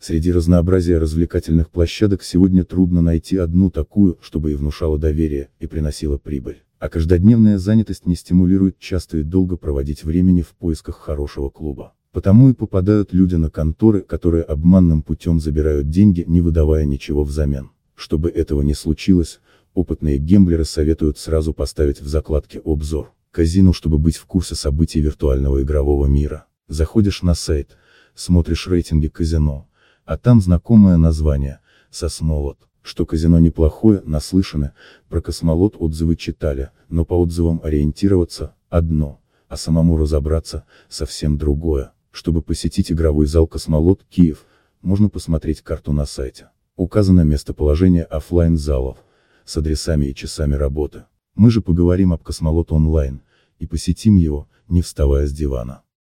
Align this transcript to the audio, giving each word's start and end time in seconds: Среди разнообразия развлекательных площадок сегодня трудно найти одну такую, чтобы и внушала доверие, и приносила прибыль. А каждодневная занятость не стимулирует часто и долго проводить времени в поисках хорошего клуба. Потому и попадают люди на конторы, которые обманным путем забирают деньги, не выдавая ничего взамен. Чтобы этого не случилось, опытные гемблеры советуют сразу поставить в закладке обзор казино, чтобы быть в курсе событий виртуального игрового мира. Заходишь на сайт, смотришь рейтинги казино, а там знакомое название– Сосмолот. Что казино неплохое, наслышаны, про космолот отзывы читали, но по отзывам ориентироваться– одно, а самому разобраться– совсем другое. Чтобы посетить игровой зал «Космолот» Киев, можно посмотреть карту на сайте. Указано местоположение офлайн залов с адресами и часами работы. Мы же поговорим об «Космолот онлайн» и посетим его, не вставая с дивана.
Среди 0.00 0.30
разнообразия 0.30 0.98
развлекательных 0.98 1.70
площадок 1.70 2.22
сегодня 2.22 2.64
трудно 2.64 3.02
найти 3.02 3.36
одну 3.36 3.68
такую, 3.70 4.18
чтобы 4.20 4.52
и 4.52 4.54
внушала 4.54 4.96
доверие, 4.96 5.50
и 5.58 5.66
приносила 5.66 6.18
прибыль. 6.18 6.62
А 6.78 6.88
каждодневная 6.88 7.58
занятость 7.58 8.06
не 8.06 8.14
стимулирует 8.14 8.78
часто 8.78 9.18
и 9.18 9.22
долго 9.24 9.56
проводить 9.56 10.04
времени 10.04 10.42
в 10.42 10.50
поисках 10.50 10.98
хорошего 10.98 11.50
клуба. 11.50 11.94
Потому 12.12 12.50
и 12.50 12.54
попадают 12.54 13.12
люди 13.12 13.34
на 13.34 13.50
конторы, 13.50 14.02
которые 14.02 14.44
обманным 14.44 15.02
путем 15.02 15.40
забирают 15.40 15.90
деньги, 15.90 16.24
не 16.26 16.40
выдавая 16.40 16.84
ничего 16.84 17.24
взамен. 17.24 17.70
Чтобы 17.96 18.30
этого 18.30 18.62
не 18.62 18.74
случилось, 18.74 19.40
опытные 19.74 20.18
гемблеры 20.18 20.64
советуют 20.64 21.18
сразу 21.18 21.52
поставить 21.52 22.00
в 22.00 22.06
закладке 22.06 22.60
обзор 22.64 23.12
казино, 23.30 23.72
чтобы 23.72 23.98
быть 23.98 24.16
в 24.16 24.26
курсе 24.26 24.54
событий 24.54 25.00
виртуального 25.00 25.62
игрового 25.62 26.06
мира. 26.06 26.46
Заходишь 26.66 27.22
на 27.22 27.34
сайт, 27.34 27.76
смотришь 28.14 28.66
рейтинги 28.66 29.08
казино, 29.08 29.68
а 30.08 30.16
там 30.16 30.40
знакомое 30.40 30.96
название– 30.96 31.60
Сосмолот. 31.90 32.56
Что 32.80 33.04
казино 33.04 33.38
неплохое, 33.40 34.00
наслышаны, 34.06 34.72
про 35.10 35.20
космолот 35.20 35.76
отзывы 35.78 36.16
читали, 36.16 36.70
но 36.88 37.04
по 37.04 37.12
отзывам 37.12 37.60
ориентироваться– 37.62 38.54
одно, 38.70 39.20
а 39.48 39.58
самому 39.58 39.98
разобраться– 39.98 40.64
совсем 40.88 41.36
другое. 41.36 41.92
Чтобы 42.10 42.40
посетить 42.40 42.90
игровой 42.90 43.26
зал 43.26 43.46
«Космолот» 43.46 44.02
Киев, 44.08 44.46
можно 44.80 45.10
посмотреть 45.10 45.60
карту 45.60 45.92
на 45.92 46.06
сайте. 46.06 46.48
Указано 46.76 47.20
местоположение 47.20 48.04
офлайн 48.04 48.56
залов 48.56 48.96
с 49.44 49.58
адресами 49.58 50.06
и 50.06 50.14
часами 50.14 50.54
работы. 50.54 51.04
Мы 51.34 51.50
же 51.50 51.60
поговорим 51.60 52.14
об 52.14 52.22
«Космолот 52.22 52.72
онлайн» 52.72 53.20
и 53.58 53.66
посетим 53.66 54.16
его, 54.16 54.48
не 54.68 54.80
вставая 54.80 55.26
с 55.26 55.32
дивана. 55.32 55.82